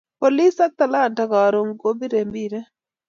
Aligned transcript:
Police 0.19 0.61
ak 0.65 0.73
talanta 0.79 1.23
karun 1.31 1.69
ko 1.81 1.87
bire 1.99 2.21
mbiret 2.29 2.67